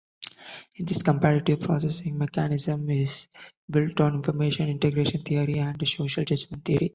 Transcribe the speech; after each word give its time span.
This 0.79 1.03
comparative 1.03 1.59
processing 1.59 2.17
mechanism 2.17 2.89
is 2.89 3.27
built 3.69 4.01
on 4.01 4.15
"information-integration 4.15 5.21
theory" 5.21 5.59
and 5.59 5.87
"social 5.87 6.23
judgement 6.25 6.65
theory". 6.65 6.89